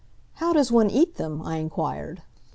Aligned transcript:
"How 0.37 0.51
does 0.51 0.71
one 0.71 0.89
eat 0.89 1.17
them?" 1.17 1.43
I 1.43 1.57
inquired. 1.57 2.23